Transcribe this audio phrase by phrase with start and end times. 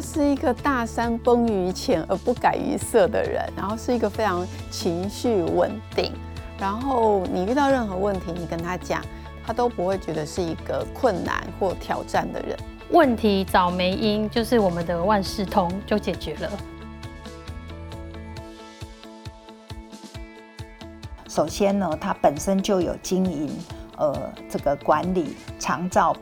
[0.00, 6.12] 是一个大山崩于前而不改于色的人，然后是一个非常情绪稳定，
[6.58, 9.02] 然后你遇到任何问题，你跟他讲，
[9.44, 12.56] 他都不会觉得是一个困难或挑战的人。
[12.90, 16.50] 问题找梅因，就是我们的万事通就解决了。
[21.28, 23.50] 首先呢，他本身就有经营，
[23.96, 26.16] 呃，这个管理长照。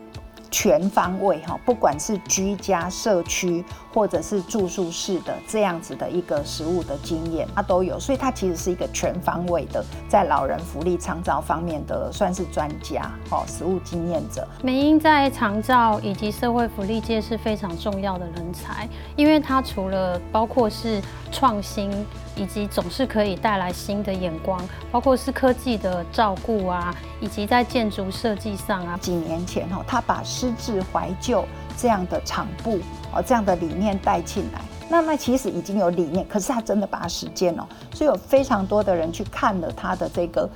[0.58, 3.62] 全方位哈，不管是居家、社区
[3.96, 14.46] 或者是住宿式的这样子的一个食物的经验，它都有，所以它其实是一个全方位的，在老人福利长照方面的算是专家哦，食物经验者。
[14.62, 18.86] 美英在长照以及社会福利界是非常重要的人才，
[19.16, 21.00] 因为他除了包括是
[21.32, 21.90] 创新。
[22.38, 24.60] 以及总是可以带来新的眼光，
[24.92, 28.98] 包括是科技的照顾啊，以及在建筑设计上啊。
[29.00, 32.78] 几年前哦，他把失智怀旧这样的场部
[33.12, 40.48] 哦这样的理念带进来，那那其实已经有理念，可是他真的把它实践了，所以有非常多的人去看了他的这个，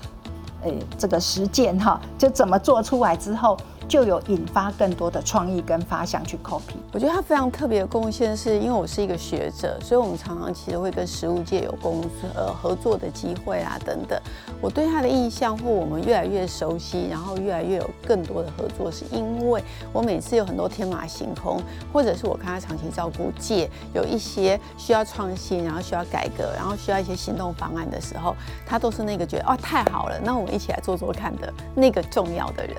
[0.63, 3.57] 呃，这个实践哈，就怎么做出来之后。
[3.89, 6.77] 就有引发更多的创意跟发想去 copy。
[6.93, 12.05] 我觉得他非常特别的贡献，是因为我是一个学者，所以我们常常其实会跟实务界有工
[12.35, 14.21] 呃合作的机会啊等等。
[14.61, 21.61] 我对他的印象或我们越来越熟悉，然后越来越有更多的合作，是因为我每次有很多天马行空，
[21.93, 28.37] 或者是我看他长期照顾界有一些需要创新，然后需要改革，然后需要一些行动方案的时候，
[28.67, 32.77] 他都是那个觉得哦太好了，那我们一起来做做看的那个重要的人。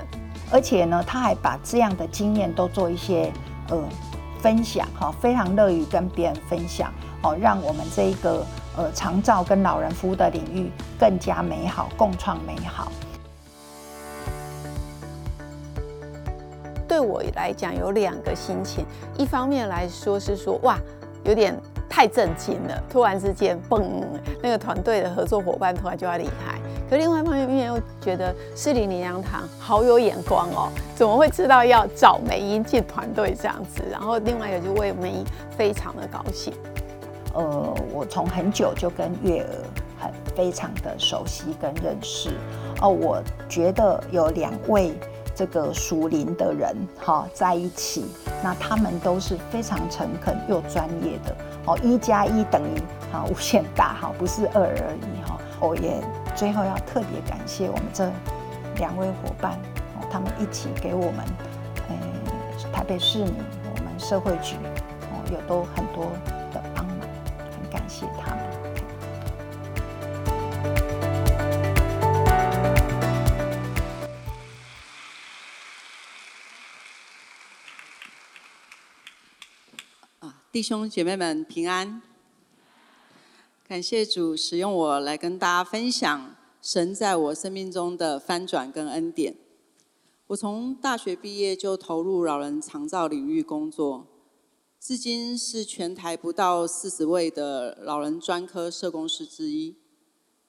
[0.51, 3.31] 而且呢，他还把这样的经验都做一些
[3.69, 3.81] 呃
[4.39, 8.45] 分享哈，非常乐于跟别人分享哦，让我们这一个
[8.75, 10.69] 呃长照跟老人服务的领域
[10.99, 12.91] 更加美好，共创美好。
[16.87, 18.85] 对我来讲有两个心情，
[19.17, 20.77] 一方面来说是说哇，
[21.23, 21.59] 有点。
[21.93, 22.83] 太震惊了！
[22.89, 23.83] 突然之间，嘣，
[24.41, 26.60] 那个团队的合作伙伴突然就要离开。
[26.91, 33.81] 可另外一方面又觉得士林林良堂好有眼光哦，怎么会知道要找梅英进团队这样子？
[33.89, 35.25] 然后另外一个就为梅英
[35.57, 36.53] 非常的高兴。
[37.33, 39.47] 呃，我从很久就跟月儿
[40.01, 42.31] 很非常的熟悉跟认识
[42.81, 44.93] 哦，我觉得有两位。
[45.33, 48.05] 这个属灵的人哈在一起，
[48.43, 51.35] 那他们都是非常诚恳又专业的
[51.65, 51.79] 哦。
[51.81, 52.77] 一加一等于
[53.13, 55.39] 哈无限大哈，不是二而已哈。
[55.61, 55.99] 我也
[56.35, 58.11] 最后要特别感谢我们这
[58.77, 59.59] 两位伙伴
[59.95, 61.23] 哦，他们一起给我们
[61.87, 63.35] 呃台北市民
[63.75, 64.55] 我们社会局
[65.11, 66.11] 哦有都很多
[66.51, 66.99] 的帮忙，
[67.51, 68.41] 很感谢他们。
[80.51, 82.01] 弟兄姐妹们平安，
[83.71, 89.33] 感谢主使用我来跟大家分享神在我生命中的翻转跟恩典。
[90.27, 94.05] 我从大学毕业就投入老人长照领域工作，
[94.77, 99.77] 至今是全台不到四十位的老人专科社工师之一。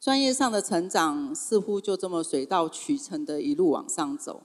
[0.01, 4.43] 专业上的成长似乎就这么水到渠成的一路往上走。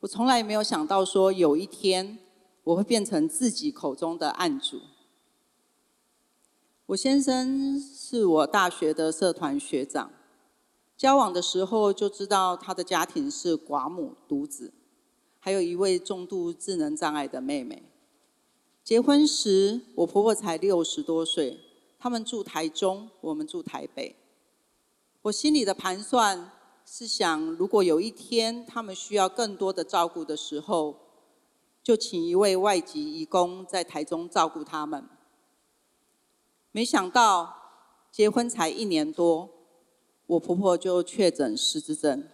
[0.00, 2.18] 我从来没有想到说有一天。
[2.64, 4.80] 我会变成自己口中的案主。
[6.86, 10.08] 我先生是我大学的社团学长，
[10.96, 14.72] 交往的时候就知道他的家庭是寡母独子，
[15.40, 17.82] 还有一位重度智能障碍的妹妹。
[18.84, 21.58] 结婚时，我婆婆才六十多岁，
[21.98, 24.14] 他们住台中，我们住台北。
[25.22, 26.52] 我心里的盘算
[26.84, 31.00] 是想，如果有一天他们需要更多的照顾的时候。
[31.82, 35.08] 就请一位外籍义工在台中照顾他们。
[36.76, 37.56] 没想到
[38.12, 39.48] 结婚才一年多，
[40.26, 42.28] 我婆婆就确诊失智症，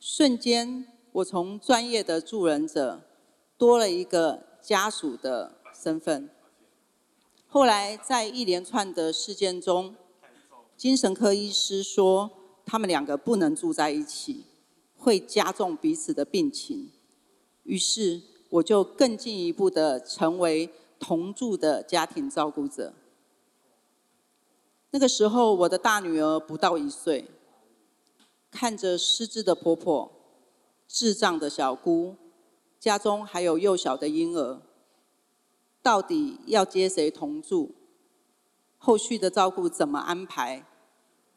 [0.00, 3.02] 瞬间我从专业的助人者
[3.58, 6.30] 多了一个家属的身份。
[7.46, 9.94] 后来在一连串的事件中，
[10.74, 12.30] 精神科医师说
[12.64, 14.46] 他们两个不能住在一起，
[14.96, 16.90] 会加重彼此的病情。
[17.64, 18.22] 于是。
[18.50, 20.70] 我就更进一步的成为
[21.00, 22.94] 同住的家庭照顾者。
[24.94, 27.28] 那个时候，我的大女儿不到一岁，
[28.48, 30.08] 看着失智的婆婆、
[30.86, 32.14] 智障的小姑，
[32.78, 34.62] 家中还有幼小的婴儿，
[35.82, 37.72] 到底要接谁同住？
[38.78, 40.64] 后续的照顾怎么安排，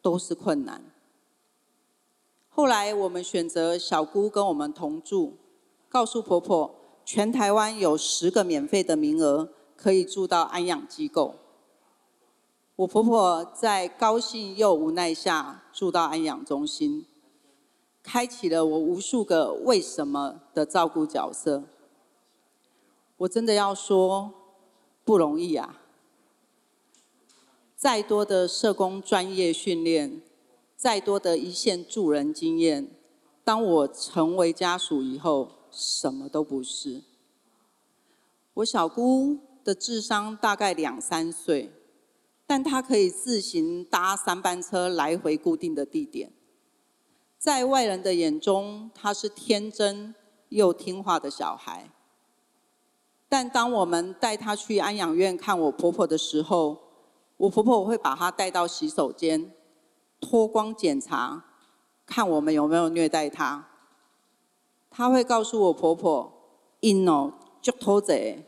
[0.04, 0.84] 都是困难。
[2.50, 5.36] 后来我们选择小姑跟我们同住，
[5.90, 6.76] 告诉婆婆。
[7.04, 11.34] 全台湾有十个免费的名额，可以住到安养机构。
[12.78, 17.08] 我婆婆在高兴又无奈下住到安养中心，
[18.04, 21.64] 开启了我无数个为什么的照顾角色。
[23.18, 24.32] 我真的要说，
[25.04, 25.82] 不容易啊！
[27.76, 30.22] 再多的社工专业训练，
[30.76, 32.92] 再多的一线助人经验，
[33.44, 37.02] 当我成为家属以后，什么都不是。
[38.54, 41.72] 我小姑的智商大概两三岁，
[42.48, 46.32] 但他可以自行搭三班车来回固定的地点。
[47.38, 50.16] 在外人的眼中，他是天真
[50.50, 51.92] 又听话的小孩。
[53.30, 56.78] 但当我们带他去安养院看我婆婆的时候，
[57.36, 59.52] 我婆婆会把他带到洗手间，
[60.22, 61.44] 脱光检查，
[62.06, 63.68] 看我们有没有虐待她。
[64.90, 66.32] 她会告诉我婆婆
[66.80, 68.46] ：“因哦，就偷贼。”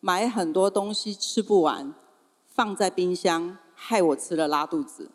[0.00, 1.94] 买很多东西吃不完，
[2.54, 5.10] 放在冰箱，害我吃了拉肚子。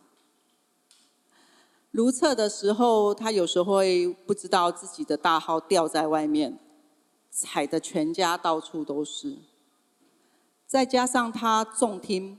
[1.89, 6.59] 如厕的时候，他有时候会不知道自己的大号掉在外面，
[7.31, 9.37] 踩的全家到处都是。
[10.67, 12.37] 再加上他重听，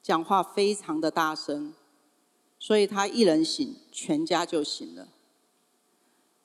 [0.00, 1.74] 讲话非常的大声，
[2.56, 5.08] 所以他一人醒，全家就醒了。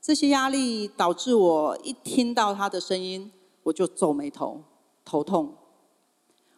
[0.02, 3.32] 这些压力导致我一听到他的声音。
[3.64, 4.64] 我就皱眉头，
[5.04, 5.56] 头痛。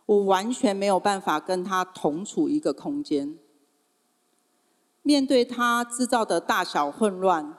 [0.08, 3.38] 我完全没有办法跟他同处一个空间。
[5.04, 7.58] 面对他制造的大小混乱，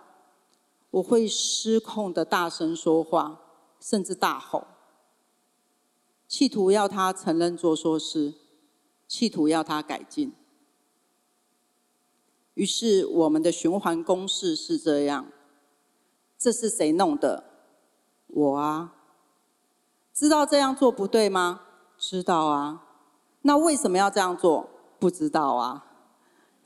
[0.91, 3.41] 我会失控的大声说话，
[3.79, 4.67] 甚至大吼，
[6.27, 8.35] 企图要他承认做错事，
[9.07, 10.33] 企图要他改进。
[12.55, 15.31] 于是我们的循环公式是这样：
[16.37, 17.45] 这是谁弄的？
[18.27, 18.95] 我啊。
[20.13, 21.68] 知道这样做不对吗？
[21.99, 22.85] 知道啊。
[23.43, 24.69] 那为什么要这样做？
[24.99, 25.85] 不知道啊。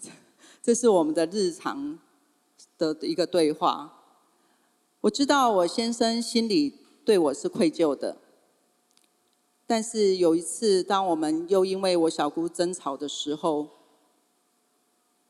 [0.63, 1.99] 这是我们的日常
[2.79, 3.99] 的一个对话。
[5.01, 8.19] 我知道我先生心里对我是愧疚的，
[9.67, 13.69] 但是有一次，当我们又因为我小姑争吵的时候，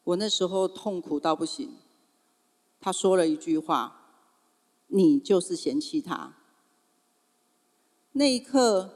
[0.04, 1.76] 我那时候痛苦到不行。
[2.78, 4.10] 他说了一句话
[4.88, 6.34] ：“你就是嫌弃他。”
[8.12, 8.90] 那一刻，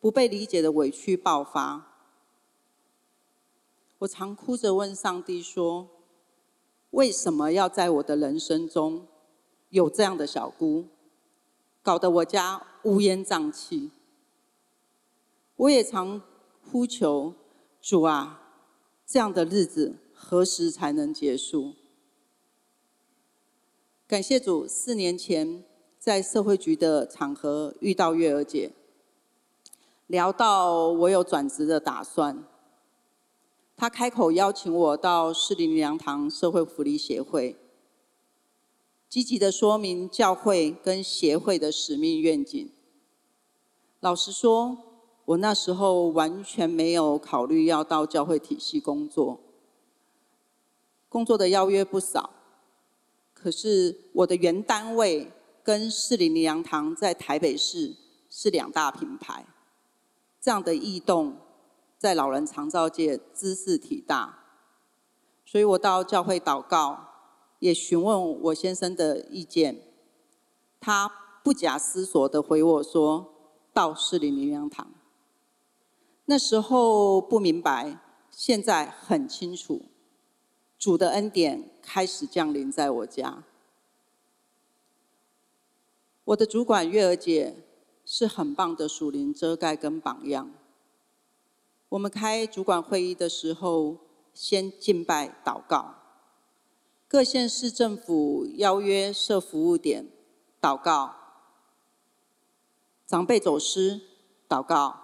[0.00, 1.86] 不被理解的委屈爆发。
[3.98, 5.88] 我常哭着问上帝说
[6.90, 9.06] ：“为什么要在我的人生中
[9.70, 10.86] 有这样的小姑，
[11.82, 13.90] 搞得我家乌烟瘴气？”
[15.56, 16.22] 我也常
[16.70, 17.34] 呼求
[17.82, 18.40] 主啊，
[19.04, 21.74] 这样的日子何时才能结束？
[24.06, 25.64] 感谢主，四年前。
[26.00, 28.70] 在社会局的场合遇到月儿姐，
[30.08, 32.44] 聊到我有转职的打算，
[33.76, 37.56] 他开口邀请我到士林良堂社会福利协会，
[39.08, 42.70] 积极的说明教会跟协会的使命愿景。
[44.00, 44.76] 老实说，
[45.26, 49.40] 我那时候完全没有考虑要到教会体系工作，
[51.08, 52.30] 工作的邀约不少，
[53.32, 55.30] 可是我的原单位。
[55.64, 57.94] 跟士林林阳堂在台北市
[58.30, 59.44] 是两大品牌，
[60.48, 61.36] 这样的异动
[61.98, 64.46] 在老人长照界知识体大，
[65.44, 67.06] 所以我到教会祷告，
[67.58, 69.78] 也询问我先生的意见，
[70.80, 71.06] 他
[71.44, 73.34] 不假思索的回我说
[73.74, 74.90] 到士林林阳堂。
[76.24, 78.00] 那时候不明白，
[78.30, 79.82] 现在很清楚，
[80.78, 83.44] 主的恩典开始降临在我家。
[86.24, 87.54] 我的主管月儿姐
[88.10, 90.50] 是很棒的属灵遮盖跟榜样。
[91.90, 93.98] 我们开主管会议的时候，
[94.32, 95.94] 先敬拜祷告；
[97.06, 100.08] 各县市政府邀约设服务点，
[100.58, 101.16] 祷告；
[103.06, 104.00] 长辈走失，
[104.48, 105.00] 祷告；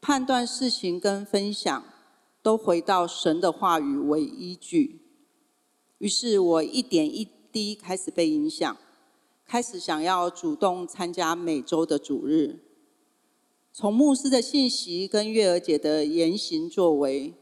[0.00, 1.84] 判断事情跟分享，
[2.40, 5.02] 都回到神的话语为依据。
[5.98, 8.74] 于是我一点一滴开始被影响。
[9.52, 12.58] 开始想要主动参加每周的主日，
[13.70, 17.34] 从牧师的信息跟月儿姐的言行作为，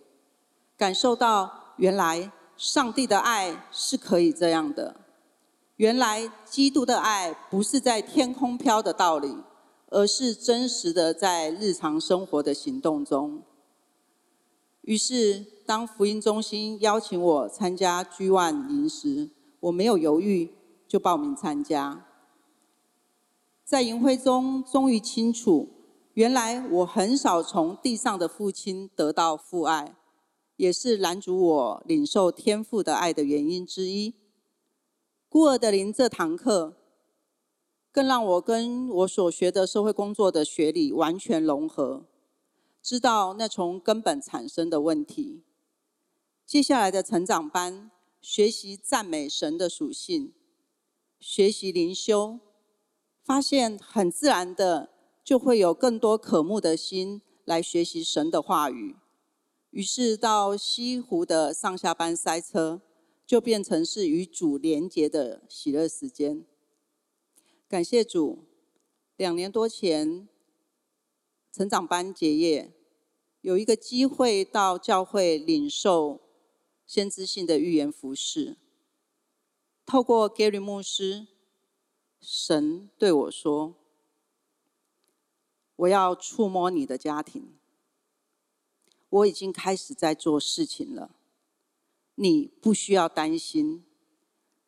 [0.76, 4.96] 感受到原来上帝的爱是可以这样的，
[5.76, 9.36] 原来基督的爱不是在天空飘的道理，
[9.90, 13.40] 而是真实的在日常生活的行动中。
[14.80, 20.50] 于是，当福音中心邀请我参加居万营时，我没有犹豫。
[20.90, 22.04] 就报名参加，
[23.64, 25.68] 在营会中终于清楚，
[26.14, 29.94] 原来我很少从地上的父亲得到父爱，
[30.56, 34.14] 也是拦阻我领受天父的爱的原因之一。
[35.28, 36.74] 孤儿的灵这堂课，
[37.92, 42.04] 更让我跟我所学的社会工作的学理完全融合，
[42.82, 45.44] 知道那从根本产生的问题。
[46.44, 50.32] 接下来的成长班，学习赞美神的属性，
[51.20, 52.40] 学习灵修。
[53.22, 54.90] 发现很自然的，
[55.22, 58.96] 就会有更多渴慕的心来学习神的话语。
[59.70, 62.82] 于是到西湖的上下班塞车，
[63.24, 66.44] 就变成是与主连结的喜乐时间。
[67.68, 68.46] 感谢主，
[69.16, 70.26] 两年多前
[71.52, 72.72] 成长班结业，
[73.42, 76.18] 有一个机会到教会领受
[76.84, 78.56] 先知性的预言服饰，
[79.90, 81.26] 透过 Gary 牧师。
[82.20, 83.74] 神对我说
[85.74, 87.54] ：“我要触摸你的家庭，
[89.08, 91.16] 我已经开始在做事情了。
[92.14, 93.84] 你不需要担心，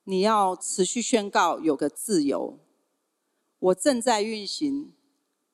[0.02, 2.58] 你要持续宣告有个自由。
[3.60, 4.92] 我正在运行，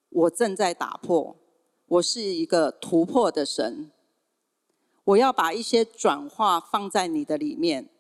[0.08, 1.36] 我正在打破，
[1.88, 3.90] 我是一个突破的神。
[5.04, 7.90] 我要把一些转化放在你的里面，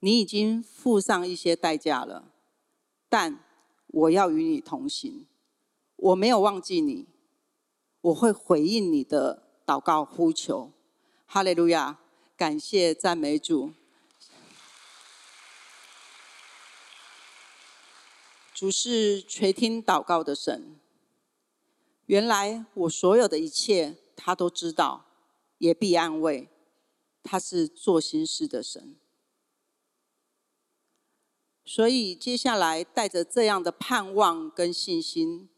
[0.00, 2.32] 你已经付上一些代价了。”
[3.08, 3.42] 但
[3.86, 5.26] 我要与你同行，
[5.96, 7.06] 我没有忘记你，
[8.00, 10.72] 我会回应你的祷告呼求。
[11.24, 11.98] 哈利路亚，
[12.36, 13.72] 感谢赞美主。
[18.52, 20.76] 主是垂听祷告的神。
[22.06, 25.04] 原来我所有的一切，他都知道，
[25.58, 26.48] 也必安慰。
[27.22, 28.96] 他是做心事的神。
[31.68, 35.48] 所以接下来带着这样的盼望跟信心，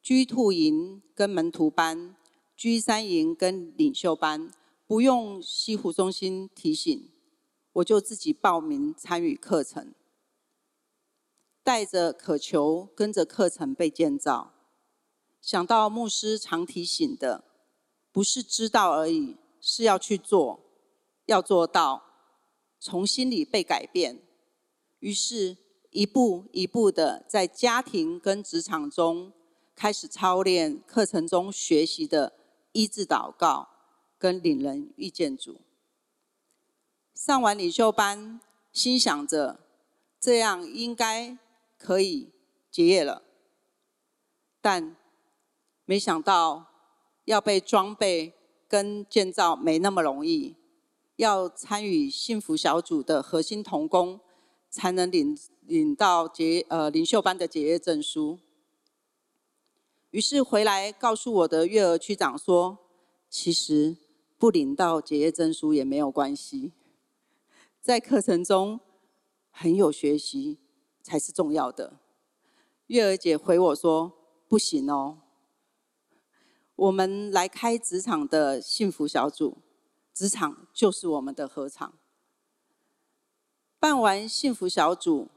[0.00, 2.14] 居兔营跟门徒班，
[2.56, 4.52] 居三营跟领袖班，
[4.86, 7.10] 不用西湖中心提醒，
[7.72, 9.92] 我就自己报名参与课程，
[11.64, 14.54] 带着渴求跟着课程被建造。
[15.40, 17.42] 想到牧师常提醒的，
[18.12, 20.60] 不是知道而已，是要去做，
[21.26, 22.04] 要做到，
[22.78, 24.22] 从心里被改变。
[25.02, 25.56] 于是，
[25.90, 29.32] 一步一步的在家庭跟职场中
[29.74, 32.32] 开始操练课程中学习的
[32.70, 33.68] 一字祷告
[34.16, 35.60] 跟领人遇见主。
[37.16, 38.40] 上完领袖班，
[38.72, 39.58] 心想着
[40.20, 41.36] 这样应该
[41.76, 42.28] 可以
[42.70, 43.24] 结业了，
[44.60, 44.96] 但
[45.84, 46.66] 没想到
[47.24, 48.34] 要被装备
[48.68, 50.54] 跟建造没那么容易，
[51.16, 54.20] 要参与幸福小组的核心同工。
[54.72, 58.38] 才能领领到结呃领袖班的结业证书。
[60.10, 62.78] 于是回来告诉我的月儿区长说
[63.28, 63.98] ：“其实
[64.38, 66.72] 不领到结业证书也没有关系，
[67.82, 68.80] 在课程中
[69.50, 70.58] 很有学习
[71.02, 72.00] 才是重要的。”
[72.88, 74.12] 月儿姐回我说
[74.48, 75.18] ：“不行哦，
[76.76, 79.58] 我们来开职场的幸福小组，
[80.14, 81.98] 职场就是我们的合场。”
[83.82, 85.28] 办完幸福小组，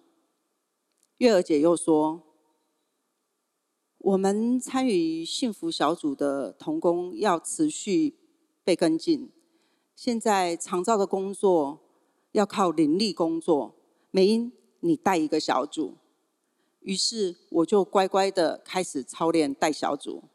[1.18, 2.22] 月儿姐又说
[3.98, 8.16] ：“我们参与幸福小组的童工要持续
[8.64, 9.32] 被跟进。
[9.96, 11.80] 现在长照的工作
[12.34, 13.74] 要靠灵力工作，
[14.12, 15.98] 美英你带一个小组。”
[16.82, 20.25] 于是我就乖乖的开始操练带小组，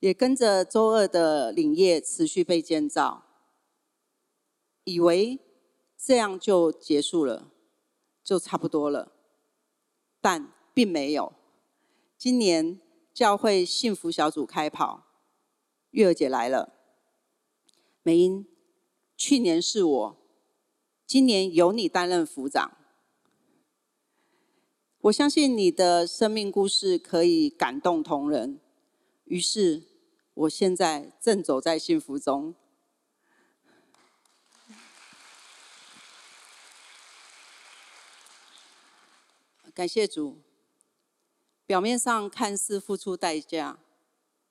[0.00, 3.26] 也跟着周二的领业持续被建造，
[4.82, 5.38] 以为。
[6.04, 7.52] 这样就结束了，
[8.24, 9.12] 就差不多了，
[10.20, 11.32] 但并没有。
[12.18, 12.80] 今年
[13.14, 15.06] 教会幸福小组开跑，
[15.90, 16.72] 月儿姐来了。
[18.02, 18.44] 美英，
[19.16, 20.16] 去年是我，
[21.06, 22.76] 今年由你担任副长。
[25.02, 28.58] 我相信你的生命故事可以感动同仁，
[29.26, 29.84] 于是
[30.34, 32.56] 我现在正走在幸福中。
[39.74, 40.36] 感谢主。
[41.64, 43.78] 表面上看似付出代价，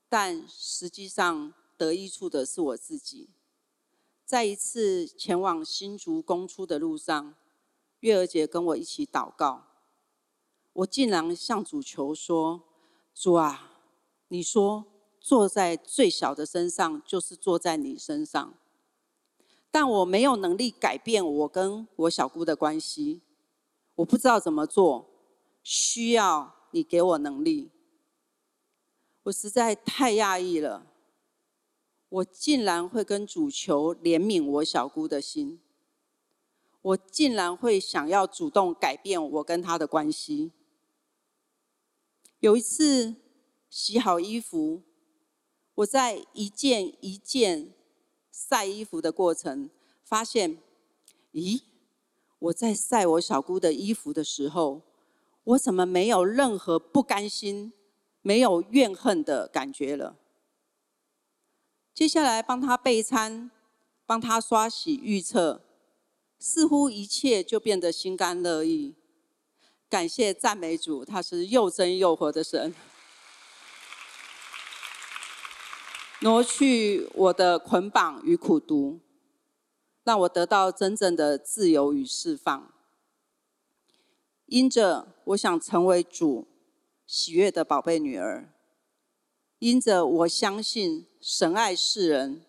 [0.10, 3.30] 但实际上得益处的是我自己。
[4.25, 7.36] 在一次前往新竹公出的路上，
[8.00, 9.68] 月儿姐跟我一起祷告，
[10.74, 12.63] 我竟然向主求说
[13.13, 13.78] ：“主啊，
[14.30, 14.86] 你说
[15.20, 18.56] 坐在最小的身上，就是坐在你身上，
[19.70, 23.22] 但我没有能力改变我跟我小姑的关系，
[23.96, 25.10] 我不知道怎么做。”
[25.63, 27.72] 需要你给我能力。
[29.24, 30.88] 我实在太讶异了，
[32.10, 35.60] 我竟然会跟主求怜悯我小姑的心，
[36.82, 40.51] 我竟然会想要主动改变我跟她的关系。
[42.39, 43.15] 有一次
[43.70, 44.82] 洗好衣服，
[45.75, 47.72] 我在一件一件
[48.32, 49.70] 晒衣服的过程，
[50.03, 50.58] 发现，
[51.34, 51.62] 咦，
[52.39, 54.82] 我在晒我小姑的衣服的时候，
[55.44, 57.74] 我怎么没有任何不甘心、
[58.22, 60.16] 没有怨恨的感觉了？
[61.94, 63.52] 接下来帮他备餐，
[64.06, 65.62] 帮他刷洗浴厕，
[66.40, 68.96] 似乎一切就变得心甘乐意。
[69.90, 72.74] 感谢赞美主，他是又真又活的神，
[76.22, 79.02] 挪去我的捆绑与苦毒，
[80.04, 82.72] 让我得到真正的自由与释放。
[84.51, 86.46] 因着我想成为主
[87.08, 88.53] 喜悦的宝贝女儿，
[89.60, 92.41] 因着我相信神爱世人，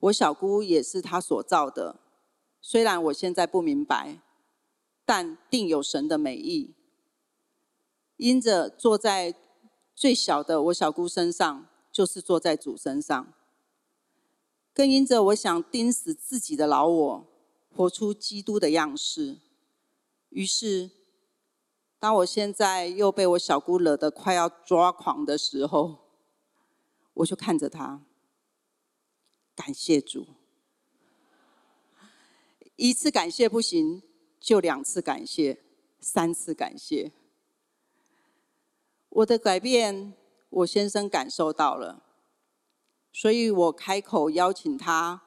[0.00, 2.00] 我小姑也是他所造的。
[2.60, 4.20] 虽然我现在不明白，
[5.04, 6.74] 但定有神的美意。
[8.16, 9.32] 因着坐在
[9.94, 13.26] 最小的我小姑身上，就是坐在主身上；
[14.72, 17.26] 更因着我想钉死自己的老我，
[17.70, 19.36] 活出基督的样式。
[20.30, 20.90] 于是，
[22.04, 26.00] 当我现在又被我小姑惹得快要抓狂的时候，
[27.14, 28.02] 我就看着她，
[29.56, 30.26] 感谢主。
[32.76, 34.02] 一次感谢不行，
[34.38, 35.62] 就两次感谢，
[35.98, 37.10] 三次感谢。
[39.08, 40.12] 我的改变，
[40.50, 42.02] 我先生感受到了，
[43.14, 45.22] 所以我开口邀请他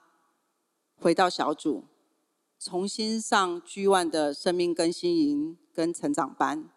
[0.95, 1.85] 回到小组，
[2.59, 6.69] 重新上 G One 的生命更新营跟成长班。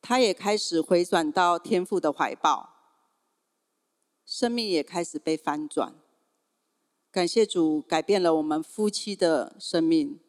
[0.00, 2.70] 他也开始回转到天父的怀抱，
[4.24, 5.94] 生命也开始被翻转。
[7.10, 10.20] 感谢主，改变了我们夫妻的生命。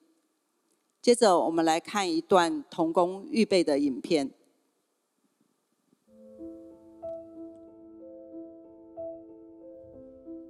[1.02, 4.32] 接着，我们来看一段童工预备的影片。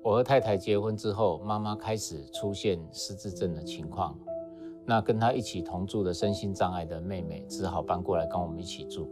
[0.06, 4.16] 我和太太结婚之后，妈妈开始出现失智症的情况。
[4.86, 9.10] 那跟她一起同住的身心障碍的妹妹，只好搬过来跟我们一起住。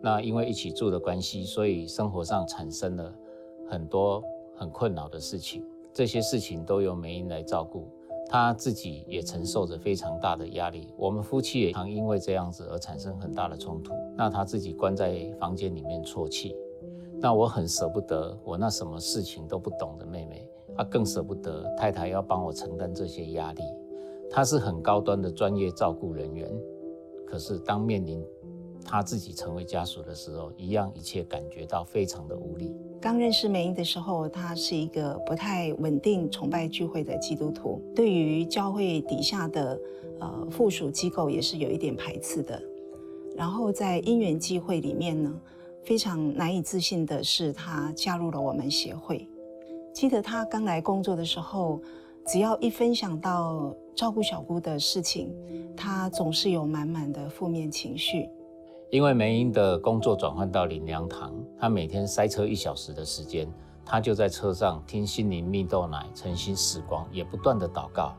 [0.00, 3.14] 那因为一起住的关系，所以生活上产生了
[3.68, 4.24] 很多
[4.56, 5.62] 很困扰的事情。
[5.92, 7.86] 这些事情都由梅英来照顾。
[8.30, 13.92] 他自己也承受着非常大的压力，我们夫妻也常因为这样子而产生很大的冲突。
[14.16, 16.56] 那他自己关在房间里面啜泣，
[17.22, 20.44] 那我很舍不得我那什么事情都不懂的妹妹，
[20.76, 23.62] 他更舍不得太太要帮我承担这些压力。
[24.28, 26.50] 她是很高端的专业照顾人员，
[27.24, 28.24] 可是当面临
[28.84, 32.74] 她自己成为家属的时候，一样一切感觉到非常的无力。
[33.00, 39.78] 刚认识美英的时候，她是一个不太稳定崇拜聚会的基督徒，对于教会底下的
[40.18, 42.60] 呃附属机构也是有一点排斥的。
[43.36, 45.40] 然后在因缘际会里面呢，
[45.84, 49.28] 非常难以置信的是，她加入了我们协会。
[49.92, 51.80] 记得她刚来工作的时候，
[52.26, 55.34] 只要一分享到照顾小姑的事情，
[55.76, 58.28] 她总是有满满的负面情绪。
[58.90, 63.50] 因为梅英的工作转换到林良堂，他每天塞车一小时的时间，
[63.86, 68.14] 他就在车上听心灵蜜豆奶晨兴时光，也不断的祷告。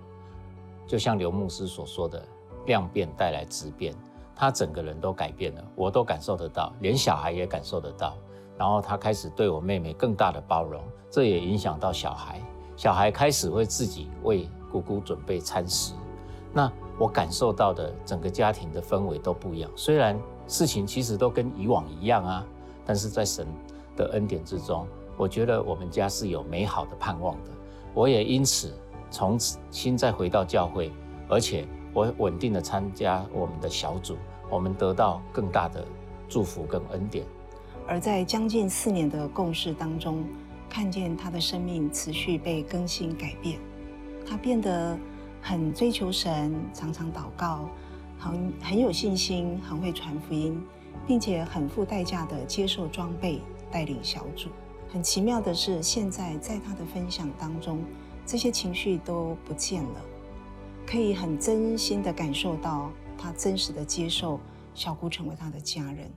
[0.88, 2.26] 就像刘牧师所说的，
[2.66, 3.94] 量变带来质变，
[4.36, 8.16] 他整个人都改变了，我都感受得到，连小孩也感受得到。
[8.58, 12.42] 然后他开始对我妹妹更大的包容，这也影响到小孩，
[12.76, 15.94] 小孩开始会自己为姑姑准备餐食。
[16.54, 20.20] 那我感受到的整个家庭的氛围都不一样，虽然。
[20.46, 22.46] 事情其实都跟以往一样啊，
[22.86, 23.48] 但是在神
[23.96, 27.52] 的恩典之中，我觉得我们家是有美好的盼望的。
[27.94, 28.74] 我也因此
[29.10, 30.92] 从此心再回到教会，
[31.30, 34.18] 而且我稳定的参加我们的小组，
[34.50, 35.86] 我们得到更大的
[36.28, 37.26] 祝福跟恩典。
[37.88, 40.24] 而在将近四年的共事当中，
[40.70, 43.60] 看见他的生命持续被更新改变，
[44.26, 44.98] 他变得
[45.42, 47.70] 很追求神，常常祷告。
[48.18, 50.58] 很很有信心，很会传福音，
[51.06, 54.48] 并且很付代价的接受装备，带领小组。
[54.90, 57.80] 很奇妙的是，现在在他的分享当中，
[58.26, 60.02] 这些情绪都不见了，
[60.86, 64.40] 可以很真心的感受到他真实的接受
[64.74, 66.12] 小姑成为他的家人。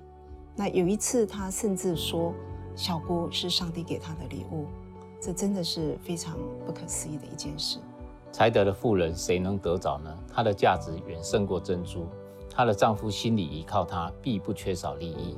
[0.55, 2.33] 那有一次，他甚至说
[2.74, 4.66] 小姑是上帝给他的礼物，
[5.20, 7.79] 这真的是非常不可思议的一件事。
[8.33, 10.14] 才德的富人，谁能得着呢？
[10.33, 12.07] 他的价值远胜过珍珠，
[12.50, 15.37] 她的丈夫心里依靠她，必不缺少利益。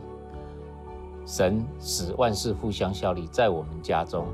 [1.26, 4.26] 神使万事互相效力，在我们家中，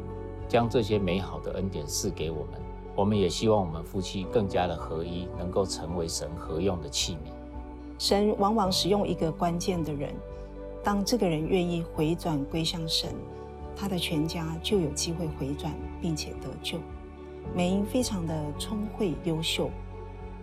[0.49, 2.64] 将这些美好的恩典赐给我们。
[2.97, 7.31] 我们也希望我们夫妻更加的合一，能够成为神合用的器皿。
[7.99, 10.15] 神往往使用一个关键的人，
[10.83, 13.11] 当这个人愿意回转归向神，
[13.77, 16.79] 他的全家就有机会回转并且得救。
[17.55, 19.71] 美英非常的聪慧优秀，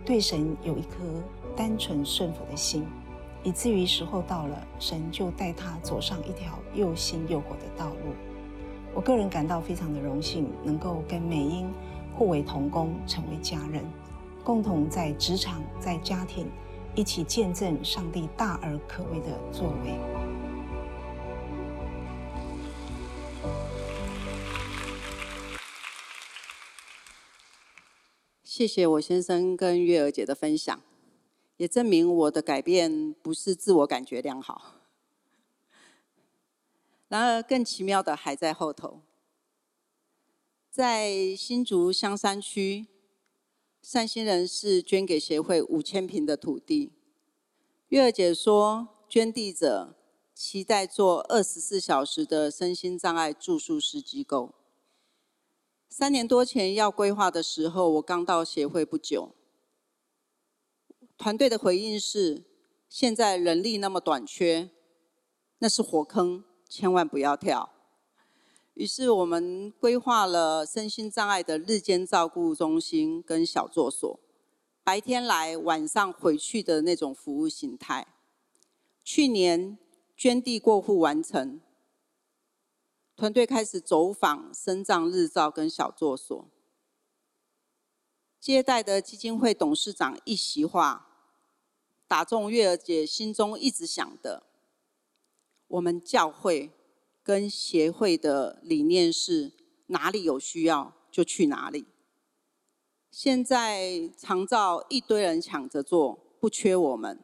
[0.04, 0.98] 对神有一颗
[1.56, 2.86] 单纯顺服的心，
[3.42, 8.12] 以至于时候到了，神就带他走上一条又新又火的道路。
[8.94, 11.66] 我个人感到非常的荣幸，能够跟美英
[12.22, 13.84] 互为同工，成为家人，
[14.44, 16.48] 共同在职场、在家庭
[16.94, 19.98] 一起见证上帝大而可畏的作为。
[28.44, 30.80] 谢谢我先生跟月儿姐的分享，
[31.56, 34.74] 也证明我的改变不是自我感觉良好。
[37.08, 39.00] 然而，更奇妙的还在后头。
[40.72, 42.86] 在新竹香山区，
[43.82, 46.94] 善心人士捐给协会五千平的土地。
[47.88, 49.94] 月儿姐说，捐地者
[50.34, 54.54] 期待做二十四小时的身心障碍住宿式机构。
[55.90, 59.34] 三年多前要规划的时候，我刚到协会不久。
[61.18, 62.44] 团队的回应是：
[62.88, 64.70] 现在人力那么短缺，
[65.58, 67.68] 那是火坑，千万不要跳。
[68.74, 74.18] 于是我们规划了身心障碍的日间照顾中心跟小作所，
[74.82, 78.06] 白天来，晚上回去的那种服务形态。
[79.04, 79.76] 去年
[80.16, 81.60] 捐地过户完成。
[83.14, 86.48] 团队开始走访深藏日照跟小作所，
[88.40, 91.06] 接待的基金会董事长一席话，
[92.08, 94.44] 打中月儿姐心中一直想的。
[95.68, 96.72] 我们教会
[97.22, 99.52] 跟协会的理念是，
[99.86, 101.86] 哪里有需要就去哪里。
[103.10, 107.20] 现在长照一堆人抢着做，不缺我们，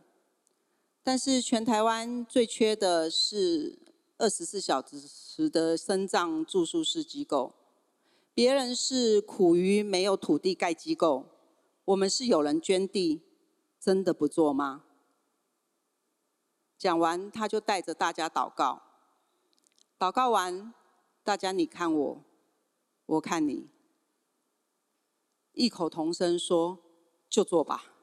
[1.02, 3.78] 但是全台湾最缺的是。
[4.20, 7.54] 二十四小时的生藏住宿式机构，
[8.34, 11.24] 别人是苦于没有土地盖机构，
[11.84, 13.22] 我们是有人捐地，
[13.78, 14.82] 真的不做吗？
[16.76, 18.87] 讲完，他就带着大家祷告。
[19.98, 20.72] 祷告完，
[21.24, 22.24] 大家你看我，
[23.06, 23.68] 我看你，
[25.52, 26.78] 异口同声说
[27.28, 27.94] ：“就做吧。”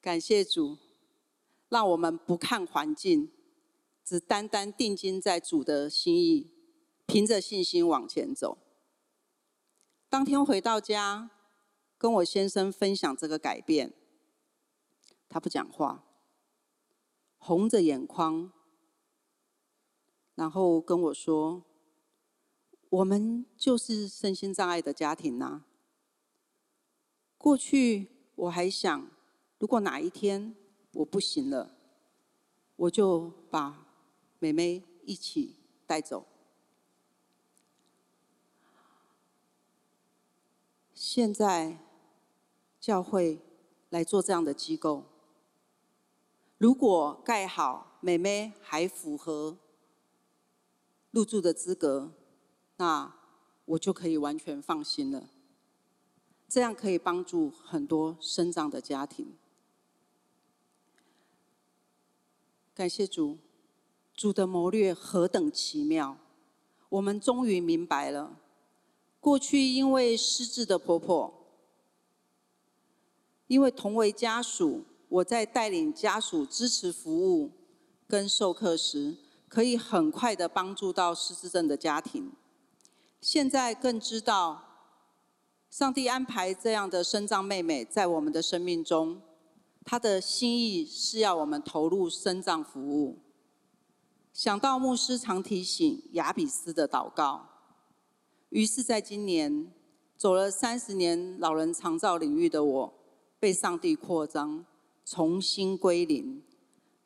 [0.00, 0.78] 感谢主，
[1.68, 3.30] 让我们不看环境。
[4.02, 6.50] 只单单定睛在主的心意，
[7.06, 8.58] 凭着信心往前走。
[10.10, 11.30] 当天回到家，
[11.96, 13.94] 跟我先生分享这个改变，
[15.28, 16.04] 他不讲话，
[17.38, 18.52] 红着眼眶，
[20.34, 21.64] 然后跟我说
[22.90, 25.64] ：“我们就是身心障碍的家庭呐。
[27.38, 29.10] 过去我还想，
[29.58, 30.54] 如果哪一天
[30.92, 31.74] 我不行了，
[32.76, 33.80] 我就把。”
[34.40, 36.26] 妹妹一起带走。
[40.92, 41.78] 现在
[42.78, 43.38] 教会
[43.88, 45.04] 来做这样的机构，
[46.58, 49.56] 如果盖好，妹妹还符合
[51.14, 52.12] 入住的资格，
[52.78, 53.14] 那
[53.66, 55.30] 我就可以完全放心了。
[56.48, 59.36] 这样可以帮助很多生长的家庭。
[62.74, 63.38] 感谢主。
[64.16, 66.16] 主的谋略何等奇妙！
[66.88, 68.38] 我们终于明白了，
[69.18, 71.34] 过去因为失智的婆婆，
[73.48, 77.50] 因为同为家属，我在带领家属支持服务
[78.06, 79.16] 跟授课时，
[79.54, 82.32] 可以很快的帮助到失智症的家庭。
[83.20, 84.64] 现在更知道，
[85.70, 89.22] 上帝安排这样的生障妹妹在我们的生命中，
[89.84, 93.20] 他的心意是要我们投入生障服务。
[94.32, 97.46] 想到牧师常提醒雅比斯的祷告，
[98.48, 99.72] 于是，在今年
[100.16, 102.94] 走了三十年老人长照领域的我，
[103.38, 104.66] 被上帝扩张，
[105.04, 106.42] 重新归零，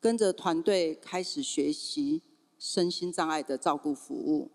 [0.01, 2.23] 跟着团队开始学习
[2.59, 4.51] 身心障碍的照顾服务。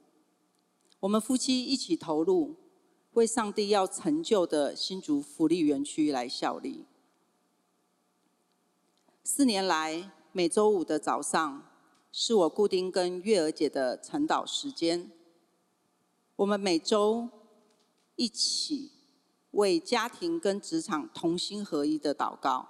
[1.00, 2.56] 我们夫妻一起投入，
[3.13, 6.86] 为上帝要成就的新竹福利园区来效力。
[9.24, 11.70] 四年来，每周五的早上。
[12.16, 15.12] 是我固定跟月儿姐的晨祷时间。
[16.36, 17.28] 我们每周
[18.16, 18.92] 一起
[19.50, 22.70] 为家庭跟职场同心合一的祷告。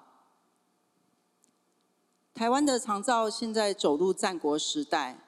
[2.33, 5.19] 台湾的长照现在走入战国时代，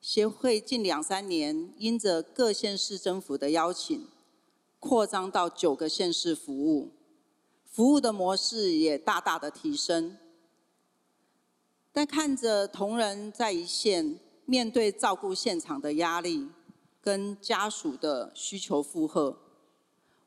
[0.00, 4.06] 协会近两三年因着各县市政府的邀请，
[4.78, 6.92] 扩张到九个县市服务，
[7.64, 10.16] 服务的模式也大大的提升。
[11.90, 16.48] 但看着同仁在一线面对照顾现场的压力
[17.00, 19.36] 跟家属的需求负荷，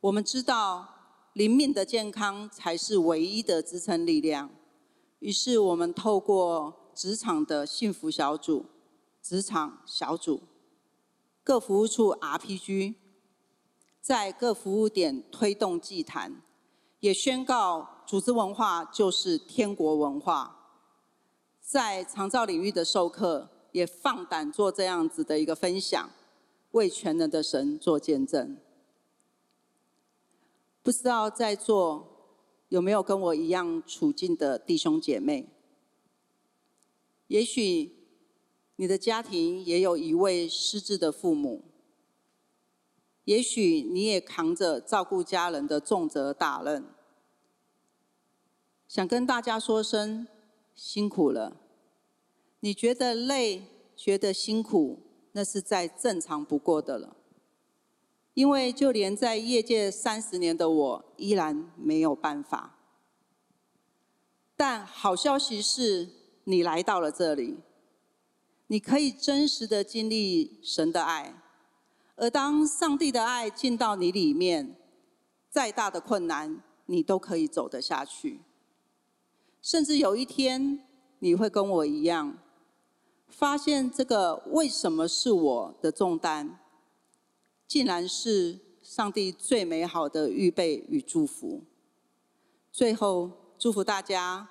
[0.02, 0.86] 我们知道
[1.32, 4.50] 灵命的健康才是唯一的支撑力量。
[5.22, 8.66] 于是我们透过职场的幸福小组、
[9.22, 10.42] 职场小组、
[11.44, 12.96] 各服务处 RPG，
[14.02, 16.42] 在各服务点推动祭坛，
[17.02, 20.58] 也宣告组织文化就是天国文化。
[21.62, 26.10] 在长照领域的授课，也放胆做这样子的一个分享，
[26.72, 28.58] 为全能的神做见证。
[30.82, 32.08] 不知道在座。
[32.72, 35.46] 有没有跟我一样处境的弟兄姐妹？
[37.28, 37.92] 也许
[38.78, 41.66] 你的家庭也有一位失智的父母，
[43.26, 46.86] 也许你也扛着照顾家人的重责大任。
[48.88, 50.26] 想跟大家说声
[50.74, 51.58] 辛苦了。
[52.62, 53.64] 你觉得累、
[53.98, 55.00] 觉得辛苦，
[55.34, 57.18] 那是再正常不过的了。
[58.34, 62.78] 因为就连在业界三十年的我，依然没有办法。
[64.56, 66.10] 但好消息是，
[66.46, 67.58] 你来到了这里，
[68.68, 71.36] 你可以真实的经历神的爱。
[72.16, 74.78] 而当上帝的爱进到你里面，
[75.50, 78.42] 再大的困难，你都可以走得下去。
[79.62, 80.88] 甚至有一天，
[81.20, 82.38] 你会跟我一样，
[83.28, 86.60] 发现这个为什么是我的重担？
[87.72, 91.64] 竟然是上帝最美好的预备与祝福。
[92.70, 94.50] 最后，祝福大家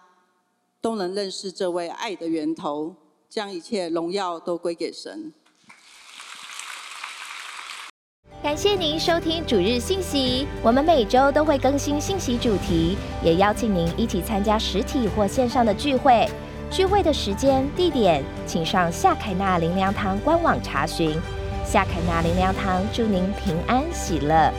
[0.81, 2.97] 都能认识这位爱的源头，
[3.29, 5.35] 将一切荣耀都归给神。
[8.43, 16.27] 感谢您收听主日信息，我们每周都会更新信息主题，也邀请您一起参加实体或线上的聚会。
[16.71, 21.21] 聚会的时间、地点，请上夏凯纳灵粮堂官网查询。
[21.73, 24.53] 夏凯纳灵粮堂祝您平安喜乐。